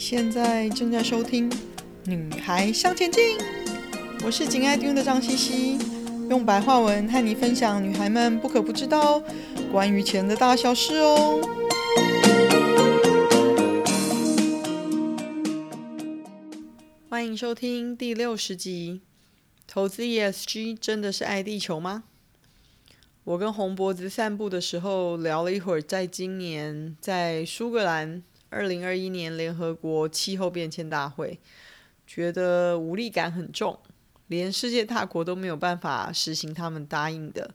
[0.00, 1.50] 现在正在收听
[2.06, 3.36] 《女孩向前进》，
[4.24, 5.78] 我是紧爱听的张茜茜，
[6.30, 9.22] 用白话文和你分享女孩们不可不知道
[9.70, 11.38] 关于钱的大小事哦。
[17.10, 19.02] 欢迎收听第六十集。
[19.66, 22.04] 投资 ESG 真的是爱地球吗？
[23.24, 28.22] 我跟红脖子散步的时候聊了一会儿，在今年在苏格兰。
[28.50, 31.40] 二零二一年联合国气候变迁大会，
[32.06, 33.78] 觉得无力感很重，
[34.26, 37.54] 连世界大国都没有办法实行他们答应的。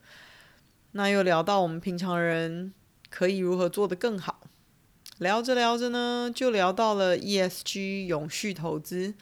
[0.94, 2.73] 那又聊到我们平常人
[3.09, 4.48] 可以如何做得更好，
[5.17, 9.14] 聊着聊着呢，就聊到了 ESG 永续投资。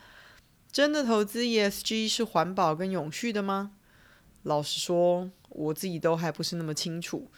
[0.72, 3.72] 真的投资 ESG 是环保跟永续的吗？
[4.44, 7.31] 老实说，我自己都还不是那么清楚，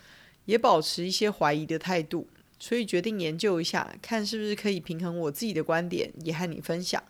[0.43, 2.27] 也保持一些怀疑的态度。
[2.59, 7.01] 所以决定研究一下，看是不是可以平衡我自己的观点，也和你分享。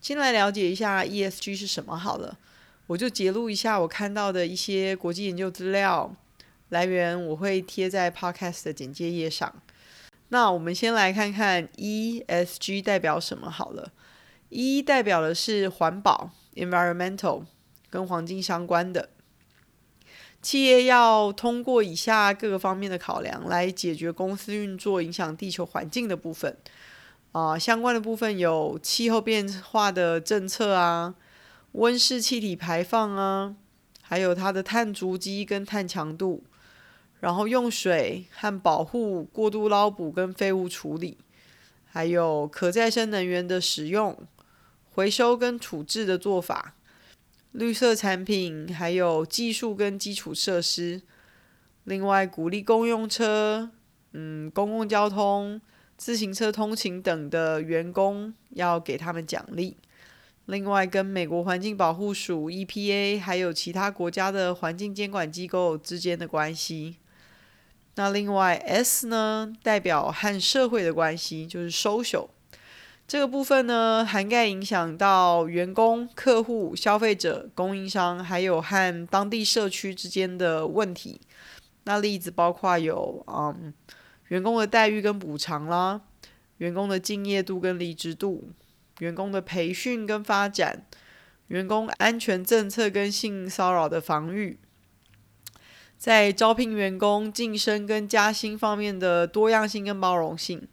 [0.00, 2.38] 先来了解一下 ESG 是什么好了，
[2.86, 6.14] 我就揭露一下我看到的一些国际研究资料
[6.68, 9.62] 来源，我会贴在 Podcast 的简介页上。
[10.28, 13.92] 那我们先来看看 ESG 代表什么好了。
[14.50, 17.44] E 代表的是环保 （environmental），
[17.90, 19.10] 跟黄金相关的。
[20.44, 26.54] 企业要通过以下各个方面的考量来解决公司运作影响地球环境的部分，
[27.32, 31.14] 啊、相关的部分有气候变化的政策啊，
[31.72, 33.56] 温室气体排放啊，
[34.02, 36.44] 还有它的碳足迹跟碳强度，
[37.20, 41.16] 然后用水和保护过度捞捕跟废物处理，
[41.86, 44.14] 还有可再生能源的使用、
[44.90, 46.73] 回收跟处置的做法。
[47.54, 51.00] 绿色产品，还有技术跟基础设施。
[51.84, 53.70] 另外，鼓励公用车、
[54.12, 55.60] 嗯，公共交通、
[55.96, 59.76] 自行车通勤等的员工要给他们奖励。
[60.46, 66.96] 另外，跟美国环境保护署 EPA 还有其他国家的环境监管机构之间的关系。
[67.94, 72.30] 那另外 S 呢，代表和社会的关系，就是 social。
[73.06, 81.20] 这个部分呢，涵盖影响到员工、客户、消费者、供应商，还有和当地社区之间的问题。
[81.84, 83.74] 那例子包括有，嗯，
[84.28, 86.00] 员工的待遇跟补偿啦，
[86.56, 88.48] 员工的敬业度跟离职度，
[89.00, 90.86] 员工的培训跟发展，
[91.48, 94.58] 员工安全政策跟性骚扰的防御，
[95.98, 100.66] 在招聘员工、晋升跟加薪方面的多样性跟包容性。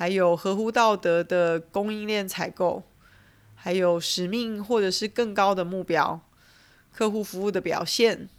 [0.00, 2.82] 还有合乎道德的供应链采购，
[3.54, 6.18] 还有使命或者是更高的目标，
[6.90, 8.30] 客户服务的表现，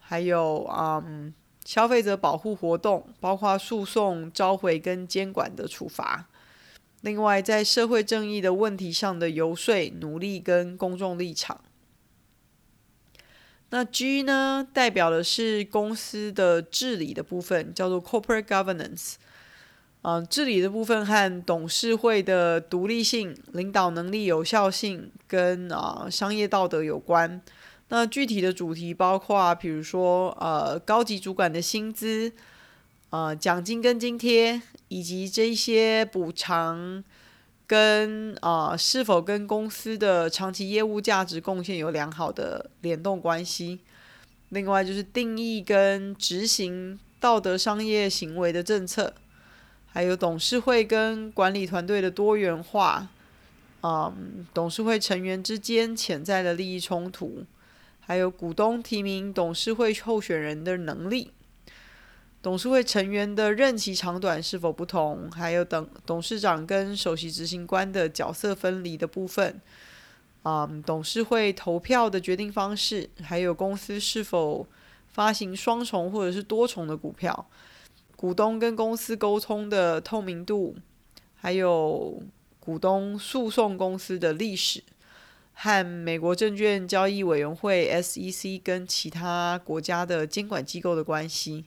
[0.00, 1.32] 还有嗯
[1.64, 6.26] 消费者保护活动，包括诉讼、召回跟监管的处罚。
[7.02, 11.60] 另外，在社会正义的问题上的游说、努力跟公众立场。
[13.70, 19.14] 那 G 呢，代表的是公司的治理的部分，叫做 Corporate Governance。
[20.06, 27.40] 嗯，治理的部分和董事会的独立性、领导能力、有效性跟啊商业道德有关。
[27.88, 32.30] 那具体的主题包括，比如说呃高级主管的薪资、
[33.08, 37.02] 呃奖金跟津贴，以及这些补偿
[37.66, 43.80] 跟啊是否跟公司的长期业务价值贡献有良好的联动关系。
[44.50, 49.14] 另外就是定义跟执行道德商业行为的政策。
[49.94, 53.06] 还有董事会跟管理团队的多元化，
[53.82, 57.44] 嗯，董事会成员之间潜在的利益冲突，
[58.00, 61.30] 还有股东提名董事会候选人的能力，
[62.42, 69.60] 董事会成员的任期长短是否不同，还有等董事长跟首席执行官的角色分离的部分，
[70.42, 74.66] 嗯，董事会投票的决定方式，还有公司是否
[75.12, 77.48] 发行双重或者是多重的股票。
[78.24, 80.74] 股东跟公司沟通的透明度，
[81.34, 82.22] 还有
[82.58, 84.82] 股东诉讼公司的历史，
[85.52, 91.66] 和美国证券交易委员会 SEC 跟其他国家的监管机构的关系。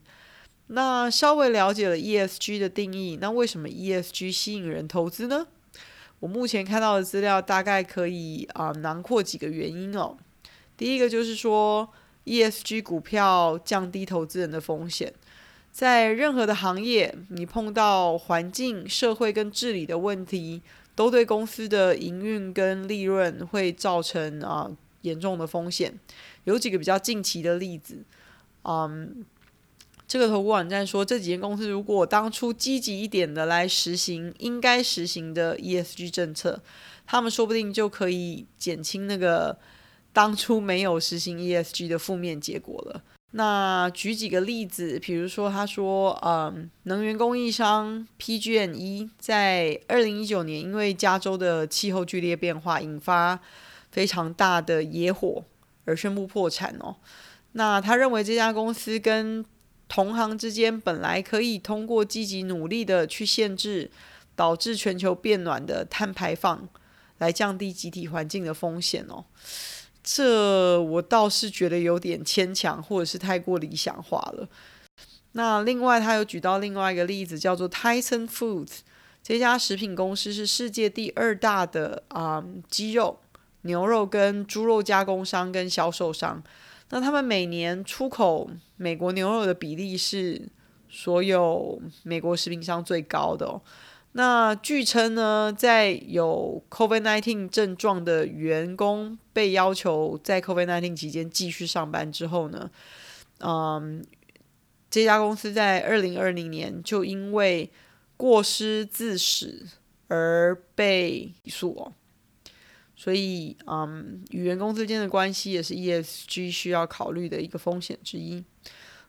[0.65, 5.45] 那稍微了解了 ESG 的定义，那为什么 ESG 吸引人投资呢？
[6.21, 10.17] 我目前看到的资料大概可以啊囊括几个原因哦。
[10.75, 11.87] 第一个就是说
[12.25, 15.13] ，ESG 股票降低投资人的风险。
[15.77, 20.59] 在任何的行业，你碰到环境、社会跟治理的问题，
[20.95, 24.71] 都对公司的营运跟利润会造成啊
[25.03, 25.93] 严重的风险。
[26.45, 28.03] 有几个比较近期的例子，
[28.63, 29.23] 嗯，
[30.07, 36.59] 这个投顾网站说，这几间公司如果当初积极一点的来实行应该实行的 ESG 政策，
[37.05, 39.55] 他们说不定就可以减轻那个
[40.11, 43.03] 当初没有实行 ESG 的负面结果了。
[43.37, 53.39] 那举几个例子，比如说他说，嗯，能源供应商 PG&E 在二零一九年因为加州的气候剧烈变化引发
[53.91, 55.43] 非常大的野火
[55.85, 56.95] 而宣布破产哦。
[57.51, 59.45] 那他认为这家公司跟
[59.87, 63.91] 同行之间本来可以通过积极努力的去限制
[64.35, 66.67] 导致全球变暖的碳排放，
[67.19, 69.25] 来降低集体环境的风险哦。
[70.09, 74.47] 这我倒是觉得有点牵强，或者是太过理想化了。
[75.33, 78.77] 那另外，他有举到另外一个例子，叫做 Tyson Foods
[79.21, 83.19] 这家食品公司是世界第二大的啊、鸡肉、
[83.63, 86.41] 牛肉跟猪肉加工商跟销售商。
[86.91, 90.47] 那他们每年出口美国牛肉的比例是
[90.89, 93.59] 所有美国食品商最高的。
[94.17, 102.71] 那据称呢，在有 COVID-19 症状的员工被要求在 COVID-19 期间继续上班之后呢，
[103.41, 104.03] 嗯，
[104.89, 107.69] 这家公司在二零二零年就因为
[108.17, 109.67] 过失致死
[110.07, 111.93] 而被起诉。
[112.95, 118.43] 所以，嗯，与员工之间的关系也是 ESG 需要考虑的一个风险之一。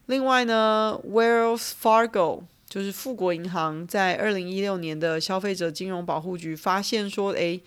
[0.05, 7.61] 另外呢，Wells Fargo 就是富国银行，在二零一六年的消费者金融保护局发现说，诶，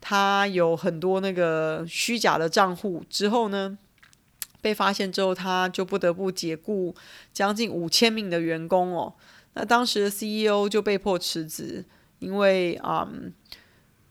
[0.00, 3.78] 他有很多那个虚假的账户之后呢，
[4.60, 6.94] 被发现之后，他就不得不解雇
[7.32, 9.14] 将近五千名的员工哦。
[9.54, 11.84] 那当时的 CEO 就被迫辞职，
[12.18, 13.32] 因为，嗯。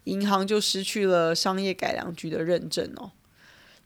[0.06, 3.12] 银行就失去了商业改良局的认证哦。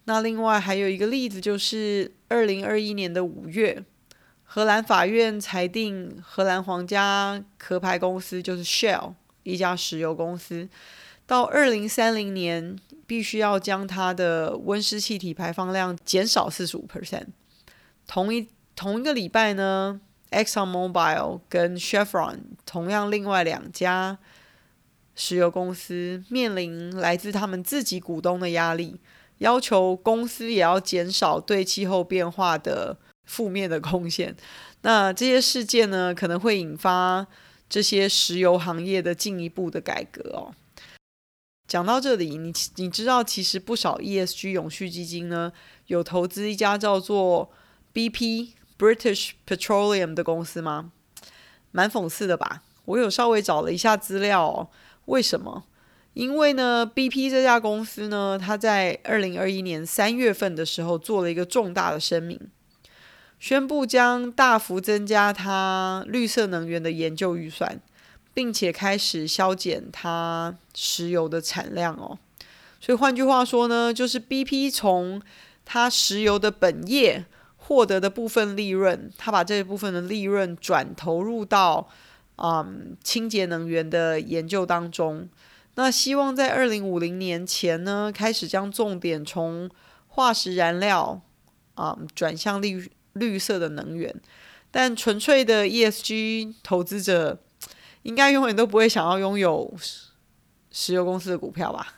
[0.06, 3.84] 那另外还有一个例子，就是二零二一年的五月，
[4.44, 9.13] 荷兰法院裁定荷兰皇家壳牌公司就是 Shell
[9.44, 10.69] 一家石油公司，
[11.25, 17.28] 到二零三零年必须要将它的温室气体排放量减少四十五 percent。
[18.07, 20.00] 同一同一个礼拜呢
[20.31, 24.18] ，ExxonMobil 跟 Chevron 同样另外两家。
[25.16, 29.00] 石油公司面临来自他们自己股东的压力，
[29.38, 34.36] 要求公司也要减少对气候变化的负面的贡献。
[34.81, 37.25] 那这些事件呢，可能会引发
[37.70, 40.54] 这些石油行业的进一步的改革哦。
[41.68, 45.52] 讲到这里，你你知道其实不少 ESG 永续基金呢，
[45.88, 47.50] 有投资一家叫做
[47.94, 50.92] BP British Petroleum 的公司吗？
[51.72, 52.64] 蛮讽刺的吧？
[52.86, 54.70] 我有稍微找了一下资料哦。
[55.06, 55.64] 为什么？
[56.14, 62.40] 因为呢，BP 这家公司呢，它在二零二一年三月份的时候做了一个重大的声明，
[63.44, 67.78] 宣布将大幅增加它绿色能源的研究预算，
[68.34, 72.18] 并且开始削减它石油的产量哦。
[72.80, 75.22] 所以换句话说呢，就是 BP 从
[75.66, 77.25] 它石油的本业
[77.57, 81.89] 获得的部分利润，它把这一部分的利润转投入到。
[82.38, 85.30] 嗯，清洁能源的研究当中，
[85.75, 89.69] 那希望在二零五零年前呢，开始将重点从
[90.07, 91.22] 化石燃料
[91.75, 94.13] 啊、转向绿绿色的能源。
[94.71, 97.39] 但纯粹的 ESG 投资者，
[98.01, 99.74] 应该永远都不会想要拥有
[100.72, 101.96] 石油公司的股票吧？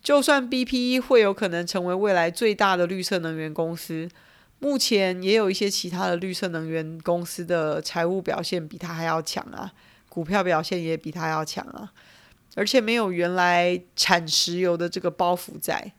[0.00, 4.08] 就算 BP 会有可能成为未来最大的绿色能源公司。
[4.60, 9.72] 目前也有一些其他的绿色能源公司的财务表现比它还要强啊，
[10.08, 11.92] 股票表现也比它要强啊，
[12.54, 15.92] 而且没有原来产石油的这个包袱在，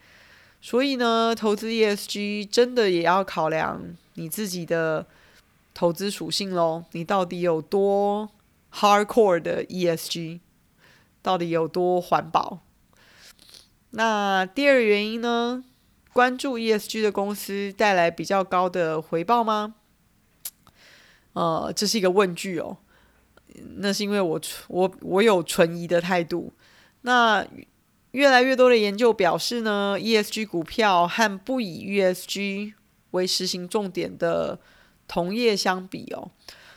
[0.62, 5.06] 所以呢，投资 ESG 真的也要考量你自己的
[5.74, 8.30] 投资属性喽，你到底有多
[8.74, 10.42] hardcore 的 ESG，
[11.22, 12.60] 到底有多环保？
[13.92, 15.64] 那第二个原因呢？
[16.12, 19.76] 关注 ESG 的公司带来比较高的回报吗？
[21.34, 22.78] 呃，这是一个问句哦。
[23.78, 26.52] 那是因为我我我有存疑的态度。
[27.02, 27.46] 那
[28.12, 32.74] 越来越多的研究表示呢，ESG 股票和不以 ESG
[33.12, 34.60] 为实行重点的
[35.08, 36.32] 同业相比哦，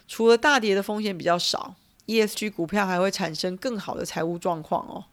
[0.07, 1.75] 除了大跌的风险比较少
[2.07, 5.05] ，ESG 股票还会产生更好的财务状况哦。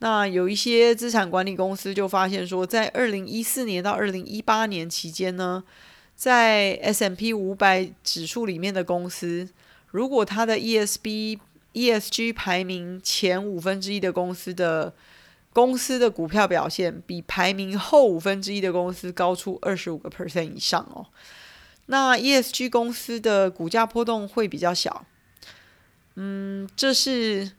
[0.00, 5.64] 那有一些资产管理公司就发现说，在二零一四年到二零一八年期间呢，
[6.14, 9.48] 在 S&P 五百指数里面的公司，
[9.90, 11.38] 如果它的 ESB
[11.72, 14.92] ESG 排名前五分之一的公司的
[15.54, 21.06] 公司的股票表现，比排名后五分之一的公司高出二十五个 percent 以上哦。
[21.86, 25.06] 那 ESG 公司的股价波动会比较小。
[26.16, 27.52] 嗯，这是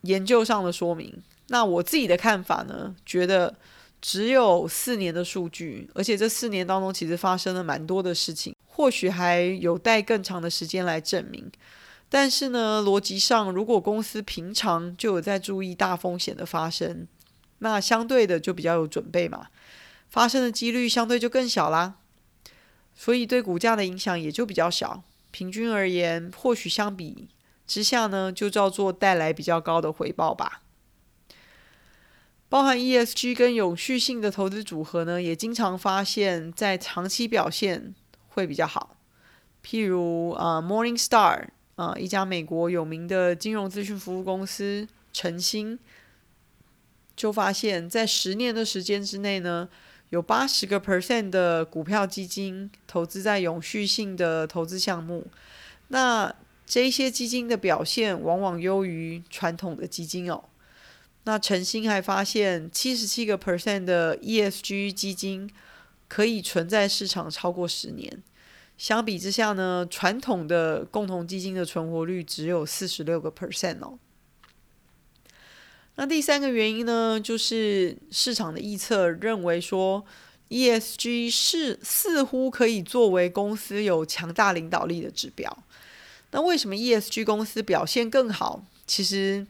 [0.00, 1.22] 研究上的说明。
[1.48, 3.54] 那我自己的看法呢，觉得
[4.00, 11.50] 只有四年的数据，而且这四年当中其实发生了蛮多的事情，或许还有待更长的时间来证明。
[12.08, 17.06] 但是呢，逻辑上，如果公司平常就有在注意大风险的发生，
[17.62, 19.46] 那相对的就比较有准备嘛，
[20.10, 21.94] 发生的几率相对就更小啦，
[22.94, 25.02] 所以对股价的影响也就比较小。
[25.30, 27.28] 平均而言，或许相比
[27.66, 30.62] 之下呢，就叫做带来比较高的回报吧。
[32.48, 37.94] 包含 ESG 跟永续性的投资组合呢，也经常发现，在长期表现
[38.28, 38.96] 会比较好。
[39.64, 41.48] 譬如啊、，Morningstar。
[41.76, 45.78] 啊，一家美国有名的金融资讯服务公司晨星，
[47.22, 49.68] 就发现，在十年的时间之内呢，
[50.10, 55.28] 有八十个 percent 的股票基金投资在永续性的投资项目。
[55.86, 56.34] 那
[56.66, 60.42] 这些基金的表现往往优于传统的基金哦。
[61.22, 65.48] 那陈星还发现，七十七个 percent 的 ESG 基金
[66.08, 68.20] 可以存在市场超过十年。
[68.76, 73.96] 相比之下呢，传统的共同基金的存活率只有四十六个 percent 哦。
[75.96, 80.04] 那第三个原因呢，就是市场的预测认为说
[80.48, 85.64] ，ESG 是似乎可以作为公司有强大领导力的指标。
[86.30, 88.64] 那为什么 ESG 公司表现更好？
[88.86, 89.46] 其实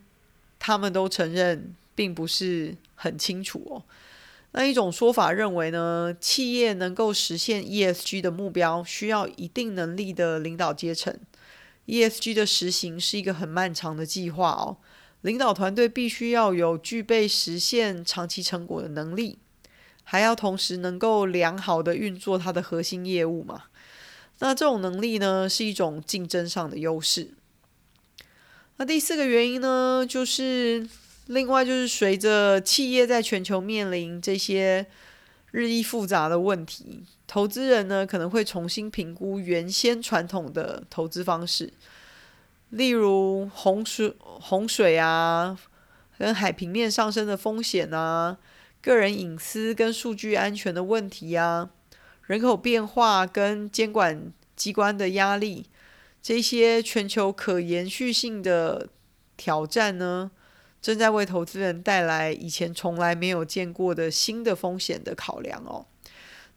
[0.59, 3.83] 他们都承认并不是很清楚哦。
[4.51, 11.17] 那一种说法认为呢，企业能够实现 ESG 的目标，需要一定能力的领导阶层。
[11.87, 14.77] ESG 的实行是一个很漫长的计划哦，
[15.23, 19.39] 领导团队必须要有具备实现长期成果的能力，
[20.05, 23.65] 还要同时能够良好的运作它的核心业务嘛。
[24.39, 27.31] 那这种能力呢，是一种竞争上的优势。
[28.77, 30.89] 那第四个原因呢，就是。
[31.27, 34.85] 另外就是随着企业在全球面临这些
[35.53, 41.73] 日益复杂的问题，投资人呢可能会重新评估原先传统的投资方式，
[42.73, 45.59] 例如洪水、洪水啊，
[46.17, 48.39] 跟海平面上升的风险啊，
[48.81, 51.69] 个人隐私跟数据安全的问题啊，
[52.27, 55.67] 人口变化跟监管机关的压力，
[56.23, 58.89] 这些全球可延续性的
[59.37, 60.31] 挑战呢，
[60.81, 65.85] 正在为投资人带来以前从来没有见过的新的风险的考量哦。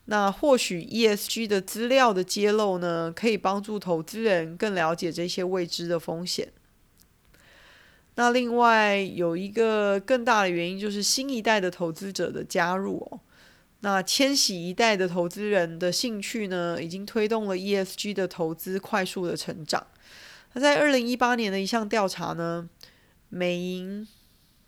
[0.06, 6.52] 那或许 ESG 的资料的揭露呢，可以帮助投资人更了解这些未知的风险。
[8.16, 13.20] 那另外有一个更大的原因，就是新一代的投资者的加入哦。
[13.82, 19.86] 那千禧一代的投资人的兴趣呢，已经推动了 ESG 的投资快速的成长。
[20.54, 22.70] 那在二零一八年的一项调查呢，
[23.30, 24.08] 美银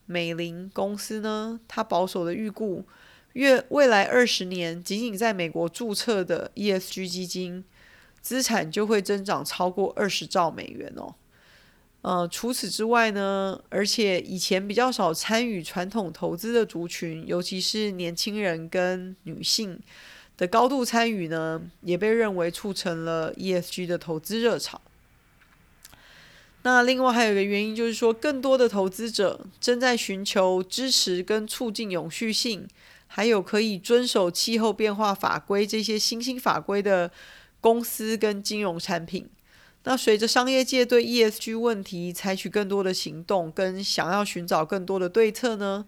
[0.06, 2.86] 美林公司呢，它保守的预估，
[3.34, 7.64] 月未来二十年，仅仅在美国注册的 ESG 基金
[8.22, 11.14] 资产就会增长超过二十兆美元哦。
[12.02, 19.80] 呃，除此之外呢，而且以前比较少参与传统投资的族群，尤其是年轻人跟女性
[20.38, 24.82] 的高度参与呢，也被认为促成了 ESG 的投资热潮。
[26.64, 32.68] 那另外还有一个原因，就是说更多的投资者正在寻求支持跟促进永续性，
[33.18, 37.12] 还有可以遵守气候变化法规这些新兴法规的
[37.60, 39.28] 公司跟金融产品。
[39.86, 45.88] 那随着商业界对 ESG 问题采取更多的行动，跟想要寻找更多的对策呢，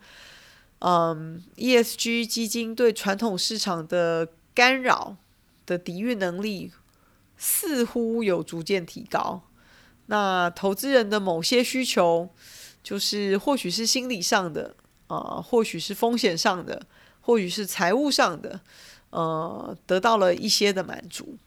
[0.80, 5.16] 嗯，ESG 基金对传统市场的干扰
[5.68, 6.72] 的抵御能力
[7.38, 9.44] 似乎有逐渐提高。
[10.08, 12.30] 那投资人的某些需求，
[12.82, 16.82] 就是或许是心理上的，呃，或许是风险上的，
[17.30, 18.60] 或许是财务上的，
[19.12, 21.38] 呃，得到了一些的满足。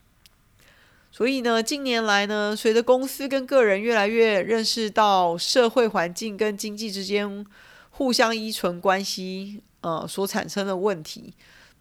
[1.11, 7.45] 所以呢，近年来呢，随着公司跟个人越来越认识到社会环境跟经济之间
[7.91, 11.35] 互相依存关系，呃，所产生的问题，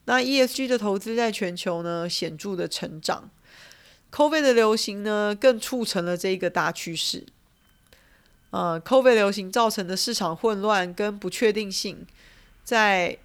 [0.05, 3.29] 那 ESG 的投资在全球呢显著的成长。
[4.12, 7.27] COVID 的流行呢，更促成了这个大趋势。
[8.50, 12.08] 呃，COVID 流行造成的市场混乱跟不确定性，
[12.63, 13.20] 在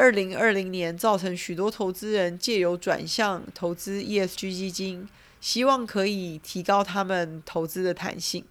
[0.00, 5.06] 二零二零年造成许多投资人借由转向投资 ESG 基金，
[5.42, 8.42] 希望可以提高他们投资的弹性。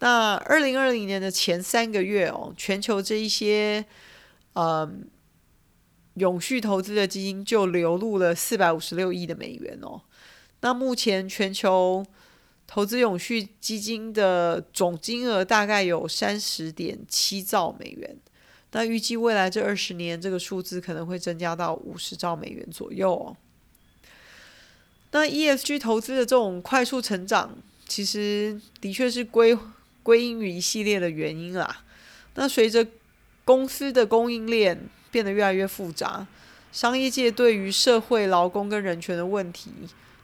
[0.00, 3.84] 那二零二零年的前三个月哦，全球这一些
[4.54, 5.08] 嗯
[6.14, 10.02] 永续投资的基金就流入了四百五十六亿的美元哦。
[10.62, 12.04] 那目前全球
[12.66, 18.16] 投资永续基金的总金额大概有三十点七兆美元。
[18.72, 23.36] 那预计未来这二十年，这个数字可能会增加到五十兆美元左右哦。
[25.12, 27.54] 那 ESG 投资的这种快速成长，
[27.86, 29.56] 其实的确是归
[30.02, 31.84] 归因于一系列的原因啦。
[32.34, 32.86] 那随着
[33.44, 36.26] 公司的供应链变得越来越复杂，
[36.72, 39.70] 商业界对于社会、劳工跟人权的问题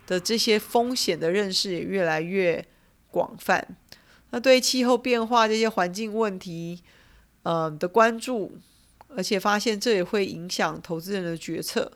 [0.06, 2.64] 的这些风险的认识也越来越
[3.10, 3.76] 广泛。
[4.30, 6.82] 那对气候变化这些环境问题，
[7.42, 8.58] 呃的关注，
[9.08, 11.92] 而且发现这也会影响投资人的决策。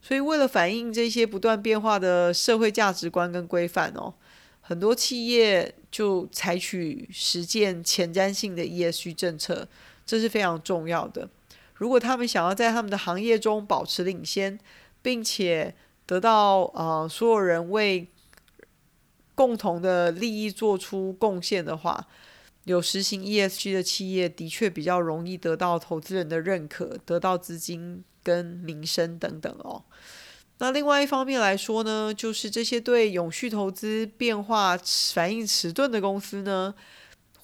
[0.00, 4.12] 所以，为了反映这些不断变化的社会价值观跟规范哦，
[4.60, 9.66] 很多企业就采取实践前瞻性的 ESG 政策，
[10.04, 11.28] 这是非常重要的。
[11.74, 14.58] 如果他们想要在他们的行业中保持领先，
[15.00, 15.74] 并且
[16.04, 18.06] 得到呃所有人为
[19.34, 22.06] 共同的利益做出贡献的话，
[22.64, 28.04] 有实行 ESG 的企业的确比较容易得到投资人的认可，得到资金。
[28.24, 29.84] 跟民生等等哦，
[30.56, 34.78] 那另外一方面来说呢，就是这些对永续投资变化
[35.12, 36.74] 反应迟钝的公司呢，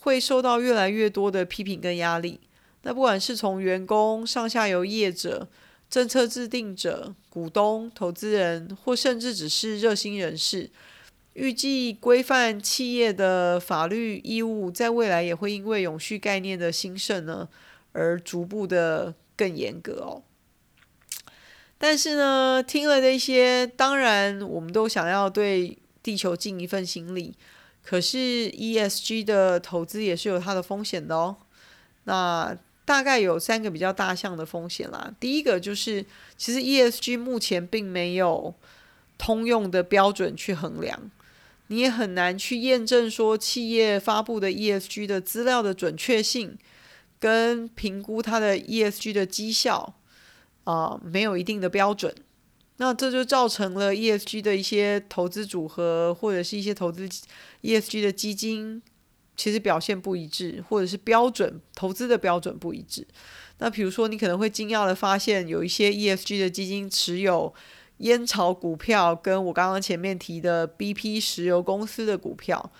[0.00, 2.40] 会受到越来越多的批评跟压力。
[2.84, 5.46] 那不管是从员工、上下游业者、
[5.90, 10.70] 政策制定者、股东、投资人，或甚至只是热心人士，
[11.34, 17.48] 预计规范企业的法律义务，在未来也会因为永续概念的兴盛呢，
[17.92, 20.22] 而逐步的更严格哦。
[21.78, 27.34] 但是呢，听了这些，当然我们都想要对地球尽一份心力。
[27.82, 31.36] 可是 ESG 的投资也是有它的风险的哦。
[32.04, 35.14] 那大概有三个比较大项的风险啦。
[35.18, 36.04] 第一个就是，
[36.36, 38.54] 其实 ESG 目前并没有
[39.16, 41.10] 通用的标准去衡量，
[41.70, 46.56] 你也很难去验证说企业发布的 ESG 的资料的准确性，
[47.18, 49.96] 跟评估它的 ESG 的绩效。
[50.64, 52.14] 啊、没有一定的标准，
[52.76, 57.08] 那这就造成了 ESG 的一些投资组合或者是一些投资
[57.62, 58.80] ESG 的基金，
[59.36, 63.04] 其实表现不一致，或者是标准投资的标准不一致。
[63.58, 67.52] 那比如说，你可能会惊讶的发现，有一些 ESG 的基金持有
[68.00, 72.70] 烟草股票，跟我刚刚前面提的 BP 石油公司的股票。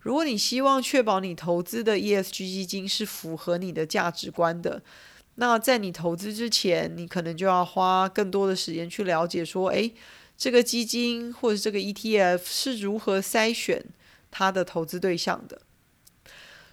[0.00, 4.82] 如果你希望确保你投资的 ESG 基金是符合你的价值观的。
[5.36, 9.92] 那在你投资之前，你可能就要花更多的时间去了解，说，诶，
[10.36, 13.84] 这个基金或者这个 ETF 是如何筛选
[14.30, 15.60] 它的投资对象的。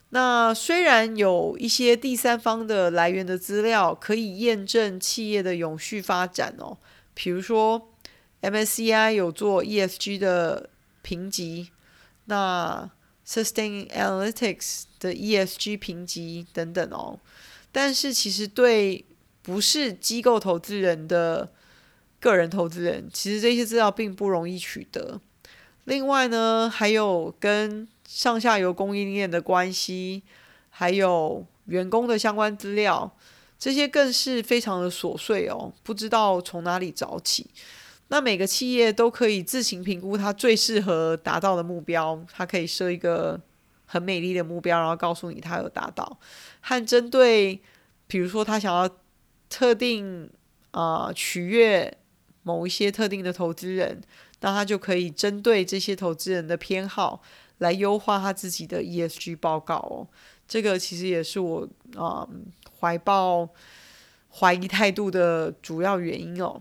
[0.09, 6.77] 那虽然有一些第三方的来源的资料可以验证企业的永续发展哦，
[7.13, 7.92] 比如说
[8.43, 10.69] MSCI 有做 ESG 的
[11.01, 11.71] 评级，
[12.25, 12.91] 那
[13.25, 17.19] Sustainalytics 的 ESG 评级等等哦。
[17.71, 19.05] 但是其实对
[19.41, 21.49] 不是机构投资人的
[22.19, 25.19] 个人投资人，其实这些资料并不容易取得。
[25.85, 30.21] 另外呢，还有跟上下游供应链的关系，
[30.69, 33.15] 还有员工的相关资料，
[33.57, 37.47] 这些更是非常的琐碎哦，不知道从哪里找起。
[38.13, 43.41] 那每个企业都可以自行评估它最适合达到的目标，它可以设一个。
[43.85, 46.17] 很美丽的目标，然后告诉你他有达到，
[46.61, 47.61] 和针对，
[48.07, 48.89] 比如说他想要
[49.49, 50.27] 特定
[50.71, 51.95] 啊、取悦
[52.41, 54.01] 某一些特定的投资人，
[54.39, 57.21] 那他就可以针对这些投资人的偏好
[57.59, 60.07] 来优化他自己的 ESG 报告哦。
[60.47, 62.27] 这个其实也是我啊、
[62.79, 63.47] 怀抱
[64.31, 66.59] 怀疑态度的主要原因哦。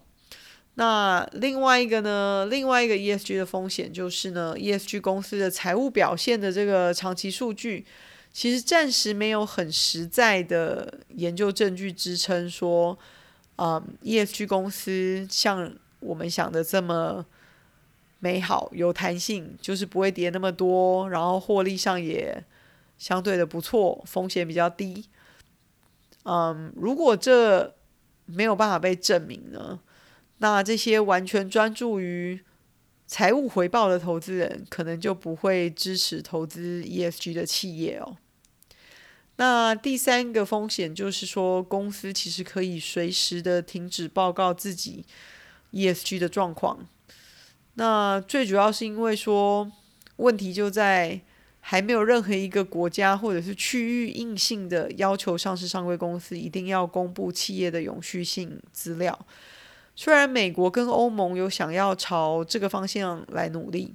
[0.83, 7.87] 那另外一个呢，另外一个 ESG 的风险就是呢，ESG 公司的财务表现的这个长期数据，
[8.33, 12.99] 其实暂时没有很实在的研究证据支撑说，
[13.59, 17.25] 嗯，ESG 公司像我们想的这么
[18.19, 22.43] 美好、有弹性，就是不会跌那么多，然后获利上也
[22.99, 25.05] 相对的不错，风险比较低。
[26.25, 27.73] 嗯，如果这
[28.27, 29.79] 没有办法被证明呢？
[30.43, 32.41] 那这些完全专注于
[33.07, 38.17] 财务回报的投资人，可能就不会支持投资 ESG 的企业哦。
[39.37, 45.05] 那第三个风险就是说，公司其实可以随时的停止报告自己
[45.71, 46.89] ESG 的状况。
[47.75, 49.71] 那最主要是因为说，
[50.17, 51.21] 问题就在
[51.61, 59.17] 还没有任何一个国家或者是区域硬性的要求上市上柜公司一定要公布企业的永续性资料。
[60.03, 63.95] 虽然美国跟欧盟有想要朝这个方向来努力，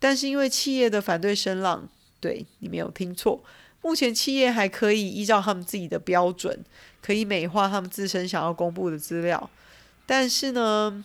[0.00, 3.40] 但是因为企业的反对声浪，对，你没有听错，
[3.80, 6.64] 目前企业还可以依照他们自己的标准，
[7.00, 9.48] 可以美化他们自身想要公布的资料，
[10.04, 11.04] 但是呢，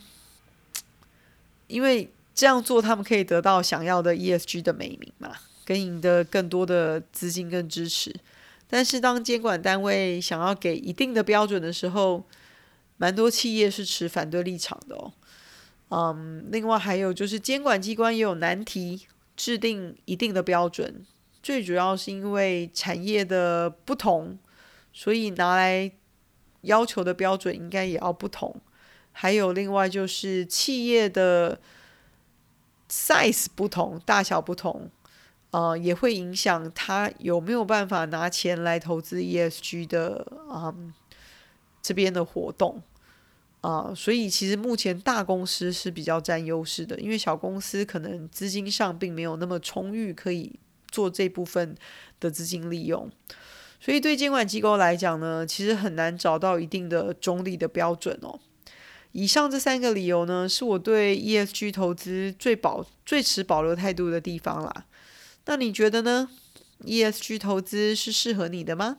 [1.68, 8.12] 因为这样做，他们可以得到想要的 ESG 的美名嘛，跟赢得更多的资金跟支持。
[8.68, 12.24] 但是当监管单位想要给一定的标准的时候，
[13.02, 15.12] 蛮多企业是持反对立场的哦。
[15.88, 21.04] 嗯，另外还有就是监管机关也有难题，制定一定的标准，
[21.42, 24.38] 最主要是因为产业的不同，
[24.92, 25.90] 所以拿来
[26.60, 28.54] 要求的标准应该也要不同。
[29.10, 31.58] 还有另外就是企业的
[32.88, 34.88] size 不同，大小不同。
[35.50, 40.72] 呃，也会影响他有没有办法拿钱来投资 ESG 的啊、
[41.82, 42.80] 这边的活动
[43.62, 50.58] 啊、所以其实目前大公司是比较占优势的，因为小公司可能资金上并没有那么充裕，可以
[50.90, 51.74] 做这部分
[52.18, 53.08] 的资金利用，
[53.80, 58.40] 所以对监管机构来讲呢，其实很难找到一定的中立的标准哦。
[59.12, 64.86] 以上这三个理由呢，是我对 ESG 投资最保最持保留态度的地方啦。
[65.44, 66.28] 那你觉得呢
[66.84, 68.98] ？ESG 投资是适合你的吗？